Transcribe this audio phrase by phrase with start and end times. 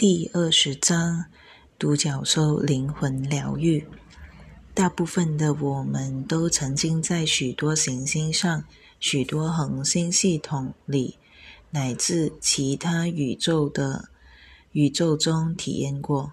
[0.00, 1.26] 第二十章：
[1.78, 3.86] 独角兽灵魂疗愈。
[4.72, 8.64] 大部分的我们都曾经在许多行星上、
[8.98, 11.18] 许多恒星系统里，
[11.72, 14.08] 乃至其他宇宙的
[14.72, 16.32] 宇宙中体验过。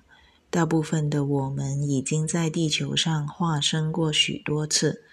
[0.50, 5.04] 大部分的我们已经在地球上化身过许多次。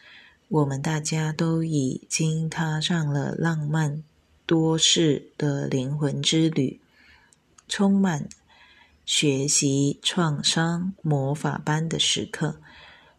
[0.46, 4.04] 我们大家都已经踏上了浪漫
[4.46, 6.78] 多事的灵魂之旅，
[7.66, 8.28] 充满。
[9.04, 12.60] 学习创伤魔法般的时刻，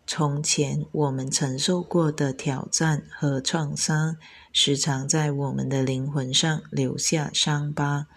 [0.08, 4.18] 从前我们承受过的挑战和创伤，
[4.52, 8.08] 时常在我们的灵魂上留下伤疤。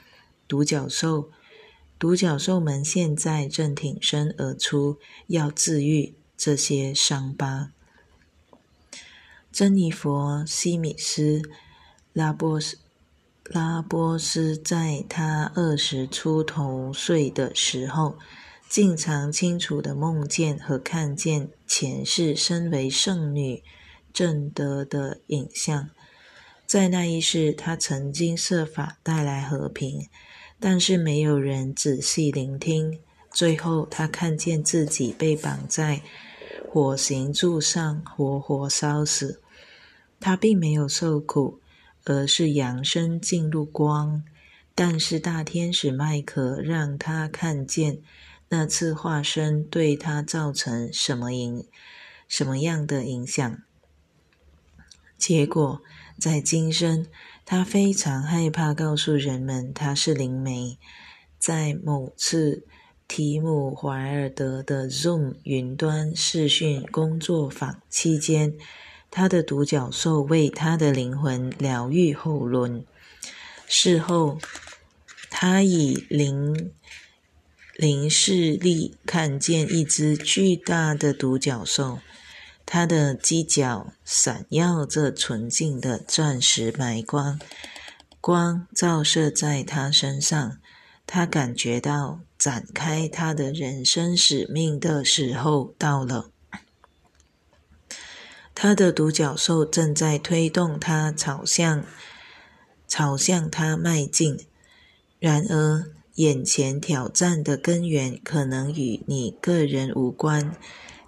[0.46, 1.30] 独角兽，
[1.98, 7.72] 独角兽们现在正挺身而出，要治愈这些伤疤。
[9.52, 11.40] 珍妮佛·西米斯·
[12.14, 12.78] 拉波斯。
[13.50, 18.18] 拉波斯在他二十出头岁的时候，
[18.68, 23.62] 经常清楚的梦见和看见前世身为圣女
[24.12, 25.88] 正德的影像。
[26.66, 30.06] 在那一世，他曾经设法带来和平，
[30.60, 33.00] 但是没有人仔细聆听。
[33.32, 36.02] 最后，他看见自己被绑在
[36.70, 39.40] 火刑柱上，活活烧死。
[40.20, 41.60] 他并没有受苦。
[42.08, 44.24] 而是扬声进入光，
[44.74, 48.00] 但是大天使麦克让他看见
[48.48, 51.66] 那次化身对他造成什么影、
[52.26, 53.62] 什么样的影响。
[55.18, 55.82] 结果
[56.18, 57.06] 在今生，
[57.44, 60.78] 他非常害怕告诉人们他是灵媒。
[61.38, 62.64] 在某次
[63.06, 68.56] 提姆·怀尔德的 Zoom 云端视讯工作坊期间。
[69.10, 72.84] 他的独角兽为他的灵魂疗愈后轮。
[73.66, 74.38] 事后，
[75.30, 76.72] 他以灵
[77.76, 81.98] 灵视力看见一只巨大的独角兽，
[82.66, 87.38] 它的犄角闪耀着纯净的钻石白光，
[88.20, 90.58] 光照射在他身上。
[91.06, 96.30] 他感觉到展开他的人生使命的时候到了。
[98.60, 101.84] 他的独角兽正在推动他朝向
[102.88, 104.36] 朝向他迈进。
[105.20, 105.84] 然而，
[106.16, 110.56] 眼前挑战的根源可能与你个人无关，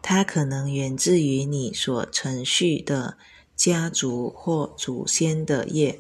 [0.01, 3.19] 它可能源自于你所承续的
[3.57, 5.99] 家族或祖先的业，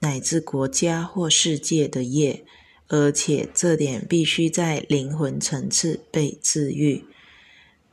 [0.00, 2.44] 乃至国家或世界的业，
[2.88, 7.04] 而且这点必须在灵魂层次被治愈。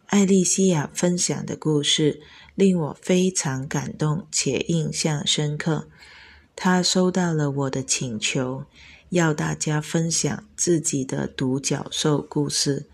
[0.08, 2.20] 艾丽西亚分享的故事。
[2.62, 5.88] 令我非常感动且印象深刻。
[6.56, 8.66] 他收到了我的请求，
[9.10, 12.86] 要大家分享自己的独角兽故事，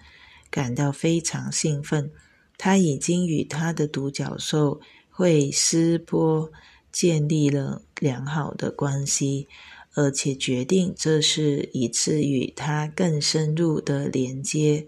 [0.50, 2.10] 感到非常兴奋。
[2.58, 4.80] 他已经与他的独角兽
[5.10, 6.50] 惠斯波
[6.90, 9.50] 建立了良好的关系，
[9.96, 14.88] 而且决定这是一次与他更深入的连接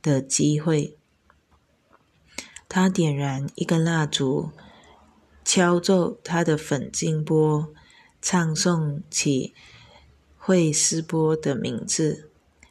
[0.00, 0.96] 的机会。
[2.68, 4.50] 他点燃一根蜡烛，
[5.44, 7.72] 敲奏他的粉金钵，
[8.20, 9.54] 唱诵起
[10.36, 12.30] 惠斯波的名字。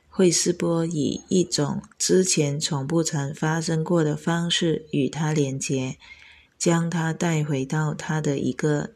[0.10, 5.98] 惠斯波以一种之前从不曾发生过的方式与他连结，
[6.58, 8.92] 将他带回到他的一个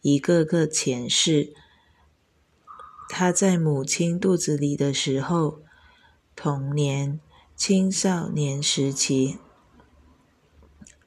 [0.00, 1.52] 一个个前世。
[3.10, 5.60] 他在母亲肚子里的时候，
[6.36, 7.20] 童年、
[7.56, 9.38] 青少年时期。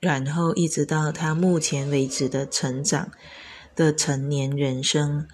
[0.02, 3.12] 然后一直到他目前为止的成长
[3.76, 5.28] 的成年人生，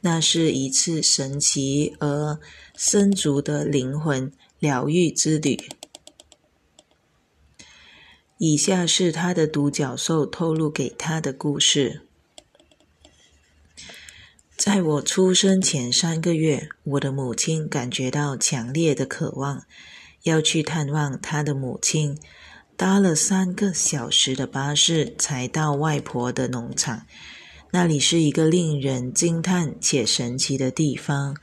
[0.00, 2.40] 那是一次神奇而
[2.74, 5.58] 深足的灵魂疗愈之旅。
[8.38, 12.00] 以下是他的独角兽透露给他的故事：
[14.56, 19.64] 在我出生前三个月，我的母亲感觉到强烈的渴望，
[20.22, 22.18] 要去探望她的母亲。
[22.78, 27.06] 搭了三个小时的巴士才到外婆的农场，
[27.72, 31.36] 那里是一个令人惊叹且神奇的地方。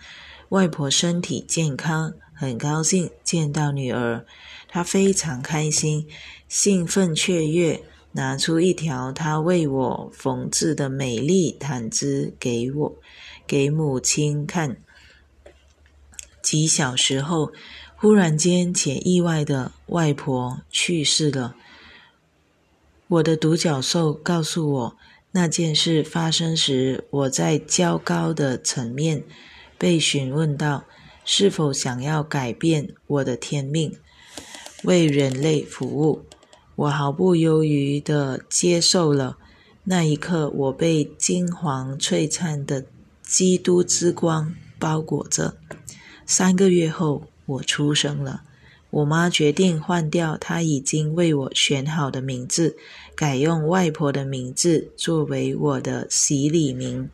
[0.50, 4.26] 外婆身体健康，很高兴见到女儿，
[4.70, 6.08] 她非常开心，
[6.48, 7.84] 兴奋雀跃，
[8.14, 12.96] 拿出一条她为我缝制的美丽毯子给我，
[13.46, 14.78] 给母亲看。
[16.42, 17.52] 几小时后。
[17.98, 21.56] 忽然间且意外的，外婆去世了。
[23.08, 24.98] 我的独角兽告诉我，
[25.32, 29.24] 那件事发生时，我在较高的层面
[29.78, 30.86] 被询问到：
[31.24, 33.98] 是否想要改变我的天命，
[34.84, 36.26] 为人类服务？
[36.76, 39.38] 我毫不犹豫地接受了。
[39.86, 42.86] 那一刻，我被金黄璀璨的
[43.22, 45.58] 基督之光包裹着。
[46.26, 48.44] 三个月后，我出生了。
[48.90, 52.78] 我妈决定换掉她已经为我选好的名字，
[53.16, 57.10] 改用外婆的名字作为我的洗礼名。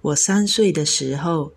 [0.00, 1.52] 我三岁的时候。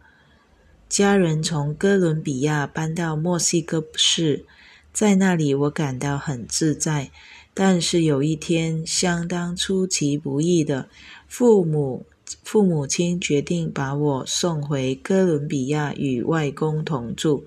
[0.88, 4.46] 家人从哥伦比亚搬到墨西哥市，
[4.94, 7.10] 在那里我感到很自在。
[7.56, 10.88] 但是有一天，相当出其不意的，
[11.28, 12.06] 父母
[12.44, 17.46] 父母亲决定把我送回哥伦比亚与外公同住。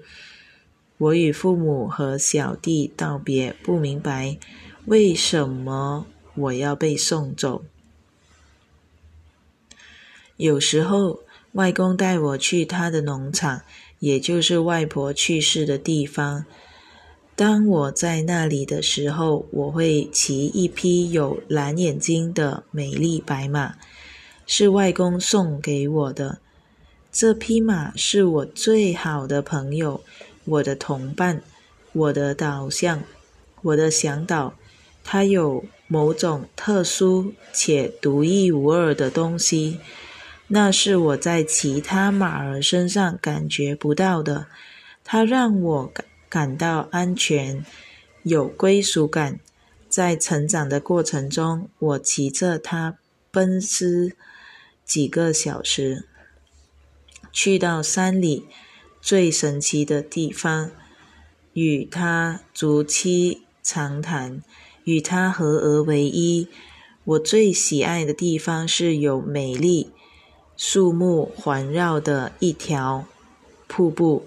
[0.98, 4.38] 我与父母和小弟道别，不明白
[4.86, 7.64] 为什么我要被送走。
[10.36, 11.20] 有时候。
[11.52, 13.62] 外公带我去他的农场，
[14.00, 16.44] 也就是外婆去世的地方。
[17.34, 23.76] 当我在那里的时候，我会骑一匹有蓝眼睛的美丽白马，
[24.49, 26.39] 是外公送给我的。
[27.12, 30.03] 这匹马是我最好的朋友，
[30.47, 31.43] 我的同伴，
[31.93, 33.03] 我的导向，
[33.61, 34.55] 我的向导。
[35.05, 39.81] 它有某种特殊且独一无二的东西。
[40.49, 44.47] 那是我在其他马儿身上感觉不到的，
[45.05, 47.62] 它让我感感到安全，
[48.23, 49.39] 有归属感。
[49.91, 52.97] 在成长的过程中，我骑着它
[53.31, 54.15] 奔驰
[54.88, 56.06] 几个小时，
[57.31, 58.46] 去到山里
[59.02, 60.70] 最神奇的地方，
[61.52, 64.43] 与他逐期长谈，
[64.85, 66.49] 与他合而为一。
[67.05, 69.90] 我最喜爱的地方是有美丽。
[70.56, 73.05] 树木环绕的一条
[73.67, 74.26] 瀑布，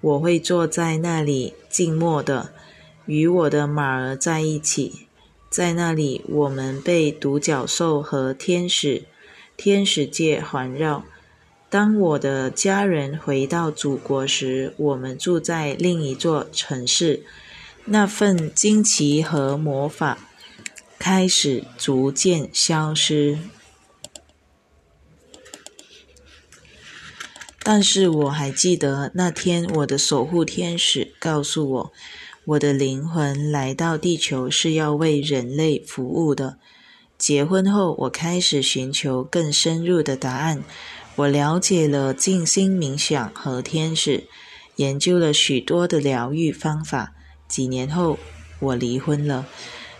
[0.00, 2.52] 我会坐在那里静默的，
[3.04, 5.06] 与我的马儿在一起。
[5.50, 9.04] 在那里，我们被独角兽和天使、
[9.62, 11.04] 天使界环绕。
[11.68, 17.22] 当我的家人回到祖国时，我们住在另一座城市。
[17.84, 20.16] 那份惊奇和魔法
[20.98, 23.38] 开始逐渐消失。
[27.62, 31.92] 但是我还记得那天，我的守护天使告诉我，
[32.46, 36.56] 我的灵魂来到地球是要为人类服务的。
[37.20, 40.64] 结婚后，我开始寻求更深入的答案。
[41.16, 44.24] 我了解了静心冥想和天使，
[44.76, 47.12] 研究了许多的疗愈方法。
[47.46, 48.18] 几年后，
[48.58, 49.46] 我离婚了，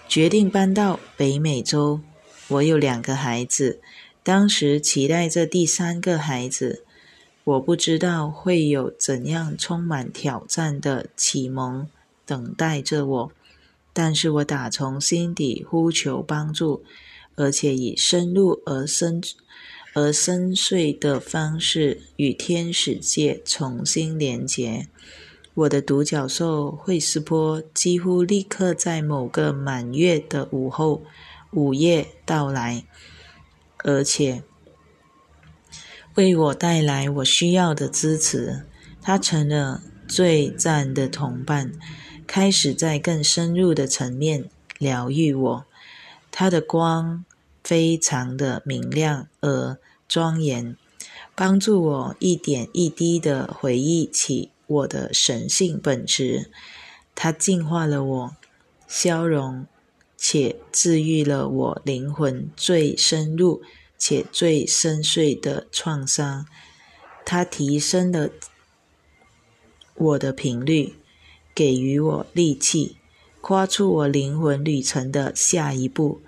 [0.09, 2.01] 决定搬到北美洲。
[2.49, 3.81] 我有两个孩子，
[4.23, 6.85] 当时期待着第三个孩子。
[7.45, 11.87] 我不知道会有怎样充满挑战的启蒙
[12.25, 13.33] 等待着我，
[13.93, 16.83] 但是我打从心底呼求帮助，
[17.41, 19.23] 而且以深入而深
[19.95, 24.87] 而深邃的方式与天使界重新连接。
[25.55, 31.03] 我的独角兽惠斯波几乎立刻在某个满月的午后
[31.53, 32.85] 午夜到来，
[33.79, 34.43] 而且。
[36.17, 38.67] 为我带来我需要的支持，
[39.01, 41.73] 他成了最赞的同伴，
[42.27, 45.65] 开始在更深入的层面疗愈我。
[46.33, 47.25] 他的光
[47.63, 50.77] 非常的明亮而庄严，
[51.35, 56.51] 帮助我一点一滴的回忆起我的神性本质。
[57.15, 58.37] 它净化了我，
[58.89, 59.67] 消融
[60.17, 63.63] 且治愈了我灵魂最深入。
[64.03, 66.47] 且最深邃的创伤，
[67.27, 68.31] 它提升了
[69.95, 70.95] 我的频率，
[71.55, 72.97] 给予我力气，
[73.43, 76.23] 跨出我灵魂旅程的下一步，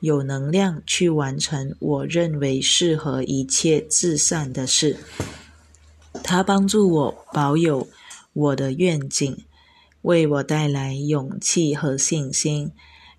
[0.00, 4.98] 有能量去完成我认为适合一切至善的事。
[6.22, 7.88] 它帮助我保有
[8.32, 9.36] 我的愿景，
[10.02, 12.72] 为我带来勇气和信心，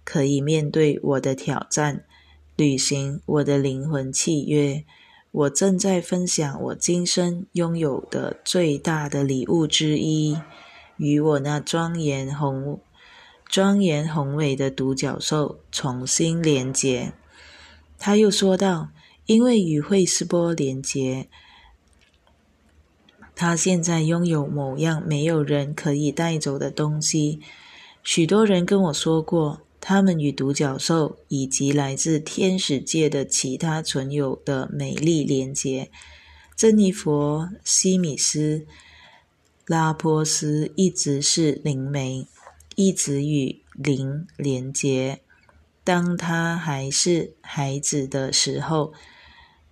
[0.03, 2.03] 可以面对我的挑战。
[2.55, 4.83] 履行我的灵魂契约，
[5.31, 10.35] 我正在分享我今生拥有的最大的礼物之一，
[10.97, 12.79] 与我那庄严宏、
[13.49, 17.13] 庄严宏伟的独角兽重新连接。
[17.97, 18.89] 他又说道
[19.25, 21.27] ：“因为与惠斯波连接，
[23.35, 27.39] 他现在拥有某样没有人可以带走的东西。
[28.03, 35.89] 许多人跟我说过。”他们与独角兽以及来自天使界的其他存有的美丽连接，
[36.57, 38.59] 珍妮佛·西米斯·
[39.65, 42.27] 拉波斯一直是灵媒，
[42.77, 45.21] 一直与灵连结。
[45.83, 48.93] 当他还是孩子的时候，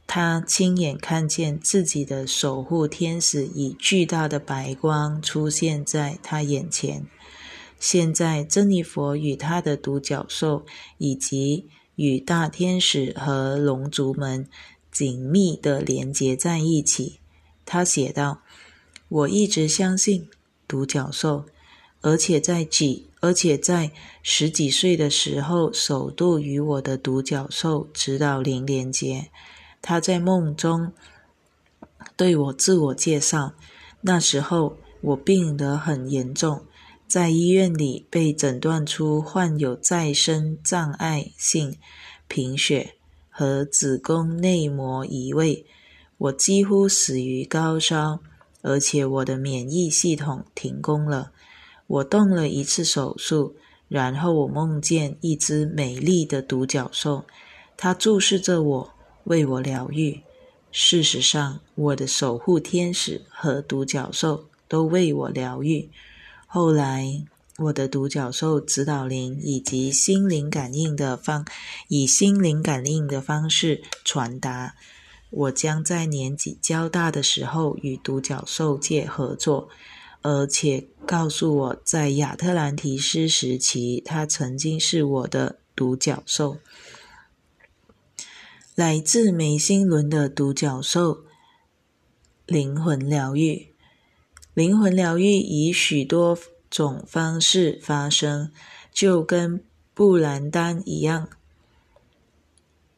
[0.08, 7.06] 他亲眼看见自己的守护天使以巨大的白光出现在他眼前。
[7.80, 10.66] 现在，珍妮佛与他的独角兽
[10.98, 14.48] 以及与大天使和龙族们
[14.92, 17.20] 紧密的连接在一起。
[17.66, 18.42] 他写道
[19.10, 20.28] ：“我一直相信
[20.68, 21.46] 独角兽，
[22.06, 29.32] 而且在几。”而且在十几岁的时候，首度与我的独角兽指导灵连接。
[29.82, 30.94] 他在梦中
[32.16, 33.54] 对我自我介绍。
[34.02, 36.66] 那时候我病得很严重，
[37.08, 41.76] 在医院里被诊断出患有再生障碍性
[42.28, 42.94] 贫血
[43.32, 45.66] 和子宫内膜移位。
[46.20, 48.20] 我几乎死于高烧，
[48.62, 51.32] 而且我的免疫系统停工了。
[51.88, 53.56] 我动了一次手术，
[53.88, 57.26] 然后我梦见一只美丽的独角兽，
[57.78, 58.94] 它注视着我，
[59.26, 60.22] 为我疗愈。
[60.72, 65.90] 事实上，我的守护天使和独角兽都为我疗愈。
[66.48, 67.24] 后来，
[67.58, 71.46] 我的独角兽指导灵以及心灵感应的方，
[71.88, 74.76] 以心灵感应的方式传达。
[75.30, 79.70] 我将在年纪较大的时候与独角兽界合作。
[80.28, 86.58] 而且告诉我在亚特兰提斯时期，他曾经是我的独角兽。
[88.74, 91.26] 来自美心轮的独角兽
[92.48, 93.68] 灵魂疗愈，
[94.56, 96.36] 灵魂疗愈以许多
[96.72, 98.52] 种方式发生，
[98.92, 99.64] 就跟
[99.94, 101.30] 布兰丹一样。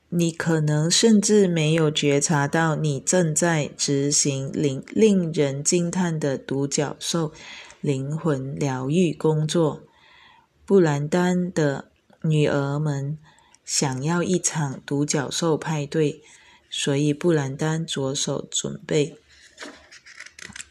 [0.10, 7.34] 你可能甚至没有觉察到，你正在执行令令人惊叹的独角兽
[7.82, 9.84] 灵魂疗愈工作。
[10.66, 11.92] 布兰丹的
[12.24, 13.18] 女儿们
[13.66, 16.22] 想要一场独角兽派对，
[16.70, 19.18] 所以布兰丹着手准备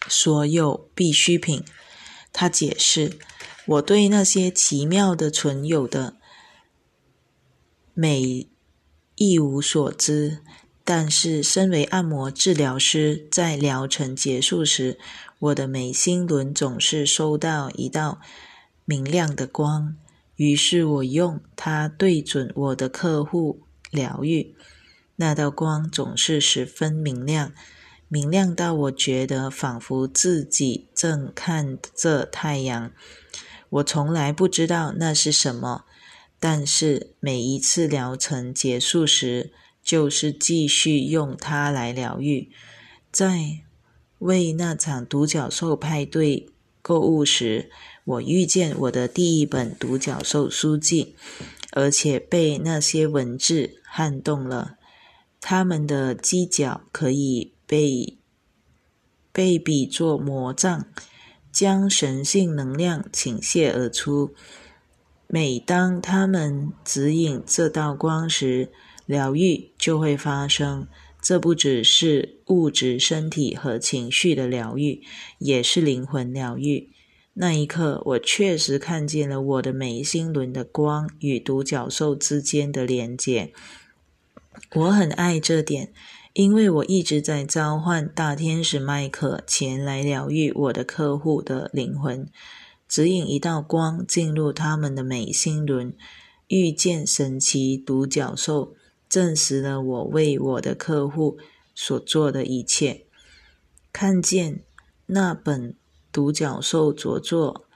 [0.09, 1.63] 所有必需品。
[2.33, 3.19] 他解释
[3.67, 6.17] ：“我对那些奇妙的存有的
[7.93, 8.49] 美。”
[9.17, 10.41] 一无所知，
[10.85, 14.99] 但是身为按摩治疗师，在疗程结束时，
[15.39, 18.21] 我的眉心轮总是收到一道
[18.85, 19.97] 明亮的光。
[20.37, 24.55] 于是我用它对准我的客户疗愈，
[25.17, 27.53] 那道光总是十分明亮，
[28.09, 32.93] 明亮到我觉得仿佛自己正看着太阳。
[33.71, 35.87] 我从来不知道那是什么。
[36.39, 39.53] 但是每一次疗程结束时，
[39.83, 42.51] 就是继续用它来疗愈。
[43.11, 43.61] 在
[44.19, 46.51] 为那场独角兽派对
[46.83, 47.71] 购物时，
[48.05, 51.17] 我遇见我的第一本独角兽书籍，
[51.73, 54.77] 而且被那些文字撼动了。
[55.41, 58.19] 它们的犄角可以被
[59.33, 60.87] 被比作魔杖，
[61.53, 64.35] 将神性能量倾泻而出。
[65.37, 68.71] 每当他们指引这道光时，
[69.05, 70.87] 疗愈就会发生。
[71.21, 75.03] 这不只是物质身体和情绪的疗愈，
[75.37, 76.89] 也是灵魂疗愈。
[77.35, 83.53] 那一刻，我确实看见了我的眉心轮的光与独角兽之间的连接。
[84.75, 85.93] 我很爱这点，
[86.33, 92.27] 因为我一直在召唤大天使麦克前来疗愈我的客户的灵魂。
[92.89, 95.95] 指引一道光进入他们的美心轮，
[96.49, 98.75] 遇见神奇独角兽，
[99.09, 101.39] 证实了我为我的客户
[101.75, 103.07] 所做的一切。
[103.93, 104.63] 看见
[105.07, 105.75] 那本
[106.13, 107.67] 独角兽着作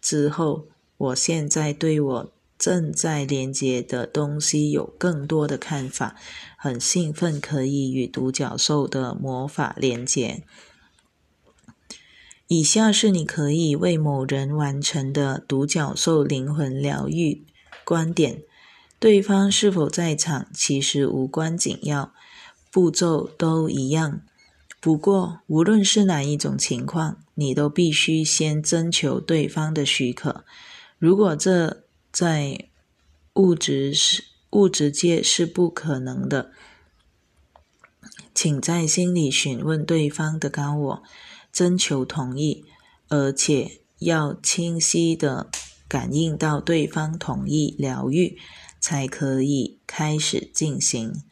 [0.00, 6.16] 之后，我现在对我正在连接的东西有更多的看法，
[6.56, 10.44] 很兴奋可以与独角兽的魔法连接。
[12.52, 17.44] 以下是你可以为某人完成的独角兽灵魂疗愈
[17.84, 18.42] 观点：
[18.98, 22.12] 对方是否在场其实无关紧要，
[22.72, 24.22] 步骤都一样。
[24.80, 30.44] 不过，无论是哪一种情况，你都必须先征求对方的许可。
[30.98, 32.68] 如果这在
[33.34, 36.50] 物质是物质界是不可能的，
[38.34, 41.02] 请在心里询问对方的高我。
[41.52, 42.64] 征求同意，
[43.08, 45.50] 而且要清晰的
[45.88, 48.38] 感应到对方同意疗愈，
[48.80, 51.22] 才可以开始进行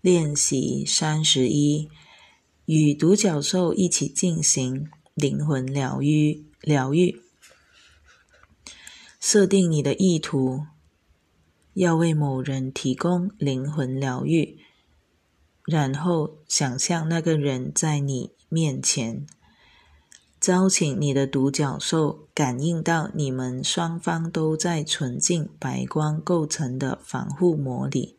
[0.00, 0.84] 练习。
[0.84, 1.88] 三十一，
[2.66, 6.44] 与独角兽一起进行灵魂疗愈。
[6.60, 7.20] 疗愈，
[9.20, 10.64] 设定你的意图，
[11.74, 14.58] 要为某人提供灵魂疗愈，
[15.66, 19.26] 然后想象那个人在你面前，
[20.44, 28.18] 招请你的独角兽感应到你们双方都在纯净白光构成的防护膜里，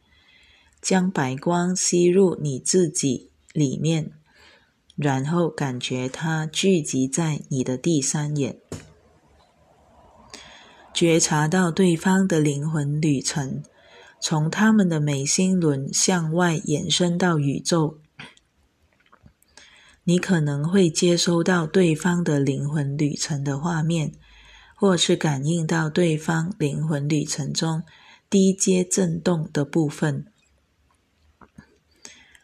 [0.81, 4.09] 将白光吸入你自己里面。
[4.95, 8.57] 然后感觉它聚集在你的第三眼，
[10.91, 13.61] 觉察到对方的灵魂旅程，
[14.19, 17.99] 从他们的眉心轮向外延伸到宇宙。
[20.07, 24.13] 你可能会接收到对方的灵魂旅程的画面，
[24.75, 27.83] 或是感应到对方灵魂旅程中
[28.29, 30.27] 低阶震动的部分。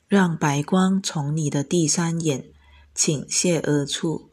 [0.07, 2.45] 让白光从你的第三眼
[2.95, 4.31] 倾泻而出，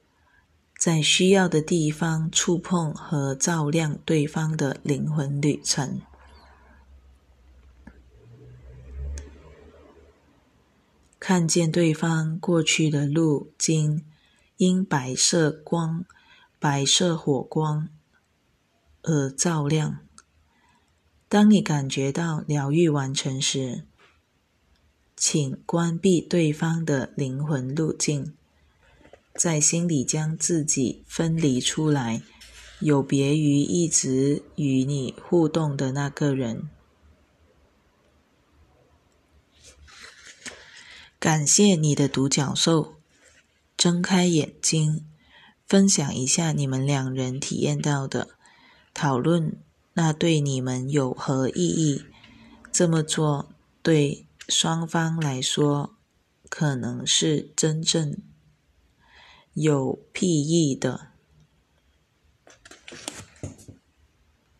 [0.78, 6.00] 在需要的地方触碰和照亮对方的灵魂旅程，
[11.28, 14.02] 看见对方过去的路径
[14.56, 16.06] 因白色光、
[16.58, 17.90] 白色火光
[19.02, 19.98] 而照亮。
[21.28, 23.84] 当你感觉到疗愈完成时，
[25.18, 28.32] 请关闭对方的灵魂路径，
[29.34, 32.22] 在心里将自己分离出来，
[32.80, 36.70] 有别于一直与你互动的那个人。
[41.20, 42.96] 感谢你的独角兽，
[43.76, 45.04] 睁开眼睛，
[45.66, 48.28] 分享一下你们两人体验到的，
[48.94, 49.58] 讨论
[49.94, 52.04] 那对你们有何意义？
[52.72, 53.50] 这么做
[53.82, 54.24] 对。
[54.50, 55.94] 双方来说，
[56.48, 58.16] 可能是真正
[59.52, 61.08] 有裨益的。